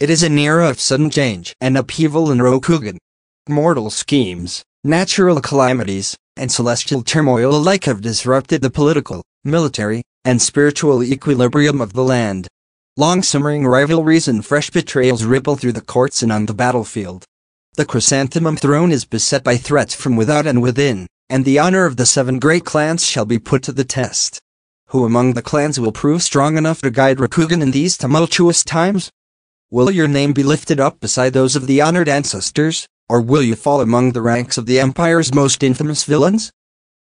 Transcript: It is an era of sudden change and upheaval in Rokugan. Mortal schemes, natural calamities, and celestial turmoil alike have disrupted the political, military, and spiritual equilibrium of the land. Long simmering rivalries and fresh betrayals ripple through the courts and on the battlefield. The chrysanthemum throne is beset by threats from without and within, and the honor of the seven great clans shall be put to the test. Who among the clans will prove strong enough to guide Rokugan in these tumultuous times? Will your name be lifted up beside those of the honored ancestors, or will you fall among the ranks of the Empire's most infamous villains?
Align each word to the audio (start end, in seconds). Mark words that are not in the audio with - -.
It 0.00 0.10
is 0.10 0.24
an 0.24 0.36
era 0.38 0.68
of 0.68 0.80
sudden 0.80 1.08
change 1.08 1.54
and 1.60 1.78
upheaval 1.78 2.32
in 2.32 2.38
Rokugan. 2.38 2.98
Mortal 3.48 3.90
schemes, 3.90 4.64
natural 4.82 5.40
calamities, 5.40 6.16
and 6.36 6.50
celestial 6.50 7.04
turmoil 7.04 7.54
alike 7.54 7.84
have 7.84 8.00
disrupted 8.00 8.60
the 8.60 8.70
political, 8.70 9.22
military, 9.44 10.02
and 10.24 10.42
spiritual 10.42 11.04
equilibrium 11.04 11.80
of 11.80 11.92
the 11.92 12.02
land. 12.02 12.48
Long 12.96 13.22
simmering 13.22 13.68
rivalries 13.68 14.26
and 14.26 14.44
fresh 14.44 14.68
betrayals 14.68 15.22
ripple 15.22 15.54
through 15.54 15.74
the 15.74 15.80
courts 15.80 16.24
and 16.24 16.32
on 16.32 16.46
the 16.46 16.54
battlefield. 16.54 17.24
The 17.76 17.84
chrysanthemum 17.84 18.56
throne 18.56 18.90
is 18.90 19.04
beset 19.04 19.44
by 19.44 19.56
threats 19.56 19.94
from 19.94 20.16
without 20.16 20.44
and 20.44 20.60
within, 20.60 21.06
and 21.30 21.44
the 21.44 21.60
honor 21.60 21.86
of 21.86 21.98
the 21.98 22.06
seven 22.06 22.40
great 22.40 22.64
clans 22.64 23.06
shall 23.06 23.26
be 23.26 23.38
put 23.38 23.62
to 23.62 23.72
the 23.72 23.84
test. 23.84 24.40
Who 24.88 25.04
among 25.04 25.34
the 25.34 25.42
clans 25.42 25.78
will 25.78 25.92
prove 25.92 26.24
strong 26.24 26.58
enough 26.58 26.80
to 26.82 26.90
guide 26.90 27.18
Rokugan 27.18 27.62
in 27.62 27.70
these 27.70 27.96
tumultuous 27.96 28.64
times? 28.64 29.12
Will 29.74 29.90
your 29.90 30.06
name 30.06 30.32
be 30.32 30.44
lifted 30.44 30.78
up 30.78 31.00
beside 31.00 31.32
those 31.32 31.56
of 31.56 31.66
the 31.66 31.80
honored 31.80 32.08
ancestors, 32.08 32.86
or 33.08 33.20
will 33.20 33.42
you 33.42 33.56
fall 33.56 33.80
among 33.80 34.12
the 34.12 34.22
ranks 34.22 34.56
of 34.56 34.66
the 34.66 34.78
Empire's 34.78 35.34
most 35.34 35.64
infamous 35.64 36.04
villains? 36.04 36.52